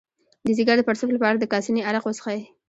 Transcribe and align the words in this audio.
د 0.45 0.47
ځیګر 0.57 0.75
د 0.77 0.81
پړسوب 0.87 1.09
لپاره 1.15 1.35
د 1.39 1.45
کاسني 1.51 1.81
عرق 1.89 2.03
وڅښئ 2.05 2.39